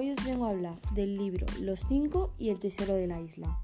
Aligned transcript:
hoy 0.00 0.12
os 0.12 0.24
vengo 0.24 0.46
a 0.46 0.50
hablar 0.50 0.80
del 0.94 1.18
libro 1.18 1.44
Los 1.60 1.80
Cinco 1.86 2.32
y 2.38 2.48
el 2.48 2.58
Tesoro 2.58 2.94
de 2.94 3.06
la 3.06 3.20
Isla. 3.20 3.60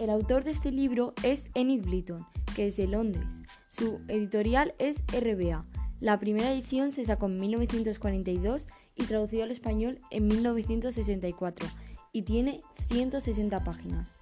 El 0.00 0.10
autor 0.10 0.42
de 0.42 0.50
este 0.50 0.72
libro 0.72 1.14
es 1.22 1.50
Enid 1.54 1.84
Blyton, 1.84 2.26
que 2.56 2.66
es 2.66 2.76
de 2.76 2.88
Londres. 2.88 3.28
Su 3.68 4.00
editorial 4.08 4.74
es 4.80 5.04
RBA. 5.06 5.64
La 6.00 6.18
primera 6.18 6.50
edición 6.50 6.90
se 6.90 7.04
sacó 7.04 7.26
en 7.26 7.38
1942 7.38 8.66
y 8.96 9.04
traducido 9.04 9.44
al 9.44 9.52
español 9.52 10.00
en 10.10 10.26
1964 10.26 11.68
y 12.10 12.22
tiene 12.22 12.60
160 12.90 13.60
páginas. 13.60 14.18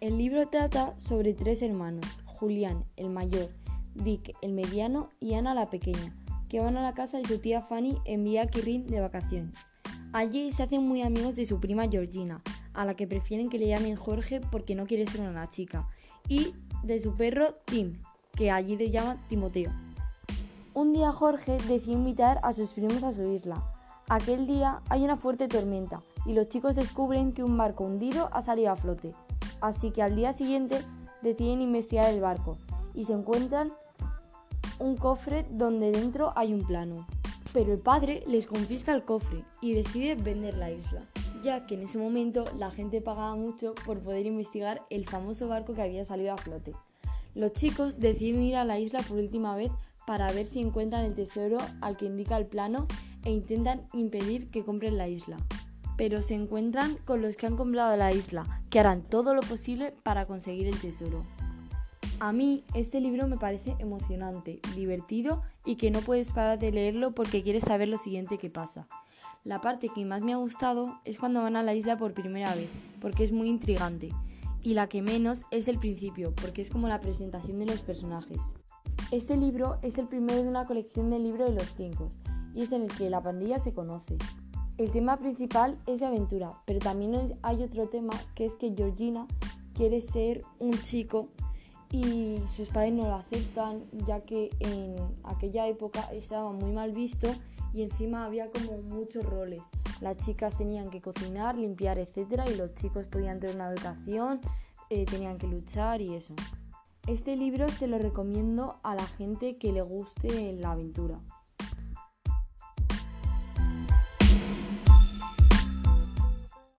El 0.00 0.18
libro 0.18 0.48
trata 0.48 0.98
sobre 0.98 1.32
tres 1.32 1.62
hermanos, 1.62 2.06
Julián, 2.24 2.84
el 2.96 3.10
mayor, 3.10 3.50
Dick, 3.94 4.32
el 4.42 4.52
mediano 4.52 5.10
y 5.20 5.34
Ana, 5.34 5.54
la 5.54 5.70
pequeña, 5.70 6.16
que 6.48 6.58
van 6.58 6.76
a 6.76 6.82
la 6.82 6.92
casa 6.92 7.18
de 7.18 7.24
su 7.24 7.38
tía 7.38 7.62
Fanny 7.62 7.98
en 8.04 8.24
Villa 8.24 8.48
Kirin 8.48 8.88
de 8.88 8.98
vacaciones. 8.98 9.77
Allí 10.12 10.52
se 10.52 10.62
hacen 10.62 10.82
muy 10.88 11.02
amigos 11.02 11.36
de 11.36 11.44
su 11.44 11.60
prima 11.60 11.86
Georgina, 11.86 12.40
a 12.72 12.86
la 12.86 12.94
que 12.94 13.06
prefieren 13.06 13.50
que 13.50 13.58
le 13.58 13.68
llamen 13.68 13.94
Jorge 13.94 14.40
porque 14.40 14.74
no 14.74 14.86
quiere 14.86 15.06
ser 15.06 15.20
una 15.20 15.50
chica, 15.50 15.86
y 16.28 16.54
de 16.82 16.98
su 16.98 17.14
perro 17.14 17.52
Tim, 17.66 18.00
que 18.34 18.50
allí 18.50 18.76
le 18.76 18.90
llama 18.90 19.18
Timoteo. 19.28 19.70
Un 20.72 20.94
día 20.94 21.12
Jorge 21.12 21.58
decide 21.68 21.92
invitar 21.92 22.40
a 22.42 22.54
sus 22.54 22.72
primos 22.72 23.02
a 23.02 23.12
su 23.12 23.22
isla. 23.32 23.62
Aquel 24.08 24.46
día 24.46 24.80
hay 24.88 25.04
una 25.04 25.18
fuerte 25.18 25.46
tormenta 25.46 26.02
y 26.24 26.32
los 26.32 26.48
chicos 26.48 26.76
descubren 26.76 27.32
que 27.32 27.42
un 27.42 27.58
barco 27.58 27.84
hundido 27.84 28.30
ha 28.32 28.40
salido 28.40 28.72
a 28.72 28.76
flote. 28.76 29.12
Así 29.60 29.90
que 29.90 30.02
al 30.02 30.16
día 30.16 30.32
siguiente 30.32 30.80
deciden 31.20 31.60
investigar 31.60 32.08
el 32.08 32.20
barco 32.20 32.56
y 32.94 33.04
se 33.04 33.12
encuentran 33.12 33.72
un 34.78 34.96
cofre 34.96 35.44
donde 35.50 35.90
dentro 35.90 36.32
hay 36.36 36.54
un 36.54 36.64
plano 36.64 37.06
pero 37.58 37.72
el 37.72 37.80
padre 37.80 38.22
les 38.28 38.46
confisca 38.46 38.94
el 38.94 39.02
cofre 39.02 39.42
y 39.60 39.72
decide 39.72 40.14
vender 40.14 40.56
la 40.56 40.70
isla, 40.70 41.02
ya 41.42 41.66
que 41.66 41.74
en 41.74 41.82
ese 41.82 41.98
momento 41.98 42.44
la 42.56 42.70
gente 42.70 43.00
pagaba 43.00 43.34
mucho 43.34 43.74
por 43.84 43.98
poder 43.98 44.26
investigar 44.26 44.86
el 44.90 45.08
famoso 45.08 45.48
barco 45.48 45.74
que 45.74 45.82
había 45.82 46.04
salido 46.04 46.32
a 46.32 46.36
flote. 46.36 46.72
Los 47.34 47.54
chicos 47.54 47.98
deciden 47.98 48.42
ir 48.42 48.54
a 48.54 48.64
la 48.64 48.78
isla 48.78 49.00
por 49.00 49.18
última 49.18 49.56
vez 49.56 49.72
para 50.06 50.30
ver 50.30 50.46
si 50.46 50.60
encuentran 50.60 51.04
el 51.04 51.16
tesoro 51.16 51.58
al 51.80 51.96
que 51.96 52.06
indica 52.06 52.36
el 52.36 52.46
plano 52.46 52.86
e 53.24 53.32
intentan 53.32 53.88
impedir 53.92 54.52
que 54.52 54.64
compren 54.64 54.96
la 54.96 55.08
isla. 55.08 55.36
Pero 55.96 56.22
se 56.22 56.34
encuentran 56.34 56.96
con 56.98 57.22
los 57.22 57.36
que 57.36 57.46
han 57.46 57.56
comprado 57.56 57.96
la 57.96 58.12
isla, 58.12 58.62
que 58.70 58.78
harán 58.78 59.02
todo 59.02 59.34
lo 59.34 59.40
posible 59.40 59.96
para 60.04 60.26
conseguir 60.26 60.68
el 60.68 60.80
tesoro. 60.80 61.24
A 62.20 62.32
mí 62.32 62.64
este 62.74 63.00
libro 63.00 63.28
me 63.28 63.36
parece 63.36 63.76
emocionante, 63.78 64.58
divertido 64.74 65.42
y 65.64 65.76
que 65.76 65.92
no 65.92 66.00
puedes 66.00 66.32
parar 66.32 66.58
de 66.58 66.72
leerlo 66.72 67.14
porque 67.14 67.44
quieres 67.44 67.62
saber 67.62 67.88
lo 67.88 67.96
siguiente 67.96 68.38
que 68.38 68.50
pasa. 68.50 68.88
La 69.44 69.60
parte 69.60 69.88
que 69.88 70.04
más 70.04 70.20
me 70.20 70.32
ha 70.32 70.36
gustado 70.36 70.98
es 71.04 71.16
cuando 71.16 71.42
van 71.42 71.54
a 71.54 71.62
la 71.62 71.74
isla 71.74 71.96
por 71.96 72.14
primera 72.14 72.52
vez, 72.56 72.68
porque 73.00 73.22
es 73.22 73.30
muy 73.30 73.48
intrigante. 73.48 74.10
Y 74.64 74.74
la 74.74 74.88
que 74.88 75.00
menos 75.00 75.44
es 75.52 75.68
el 75.68 75.78
principio, 75.78 76.34
porque 76.34 76.60
es 76.60 76.70
como 76.70 76.88
la 76.88 77.00
presentación 77.00 77.60
de 77.60 77.66
los 77.66 77.82
personajes. 77.82 78.40
Este 79.12 79.36
libro 79.36 79.78
es 79.82 79.96
el 79.96 80.08
primero 80.08 80.42
de 80.42 80.48
una 80.48 80.66
colección 80.66 81.10
de 81.10 81.20
libros 81.20 81.50
de 81.50 81.54
los 81.54 81.72
cinco, 81.76 82.10
y 82.52 82.62
es 82.62 82.72
en 82.72 82.82
el 82.82 82.88
que 82.88 83.10
la 83.10 83.22
pandilla 83.22 83.60
se 83.60 83.72
conoce. 83.72 84.18
El 84.76 84.90
tema 84.90 85.18
principal 85.18 85.78
es 85.86 86.00
de 86.00 86.06
aventura, 86.06 86.50
pero 86.66 86.80
también 86.80 87.38
hay 87.42 87.62
otro 87.62 87.88
tema 87.88 88.14
que 88.34 88.44
es 88.44 88.56
que 88.56 88.74
Georgina 88.76 89.28
quiere 89.72 90.00
ser 90.00 90.42
un 90.58 90.72
chico 90.82 91.28
y 91.90 92.42
sus 92.46 92.68
padres 92.68 92.92
no 92.92 93.04
lo 93.04 93.14
aceptan 93.14 93.84
ya 94.06 94.20
que 94.20 94.50
en 94.60 94.96
aquella 95.24 95.66
época 95.66 96.02
estaba 96.12 96.52
muy 96.52 96.72
mal 96.72 96.92
visto 96.92 97.28
y 97.72 97.82
encima 97.82 98.24
había 98.24 98.50
como 98.50 98.78
muchos 98.78 99.24
roles. 99.24 99.62
Las 100.00 100.16
chicas 100.18 100.56
tenían 100.56 100.90
que 100.90 101.00
cocinar, 101.00 101.56
limpiar, 101.56 101.98
etcétera 101.98 102.44
y 102.48 102.56
los 102.56 102.74
chicos 102.74 103.06
podían 103.06 103.40
tener 103.40 103.56
una 103.56 103.70
educación, 103.70 104.40
eh, 104.90 105.04
tenían 105.04 105.38
que 105.38 105.46
luchar 105.46 106.00
y 106.00 106.14
eso. 106.14 106.34
Este 107.06 107.36
libro 107.36 107.68
se 107.68 107.86
lo 107.86 107.98
recomiendo 107.98 108.78
a 108.82 108.94
la 108.94 109.06
gente 109.06 109.56
que 109.56 109.72
le 109.72 109.82
guste 109.82 110.52
la 110.52 110.72
aventura. 110.72 111.18